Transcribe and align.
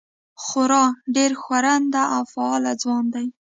خورا 0.43 0.83
ډېر 1.15 1.31
ښورنده 1.41 2.03
او 2.15 2.21
فعال 2.33 2.63
ځوان 2.81 3.05
دی. 3.13 3.25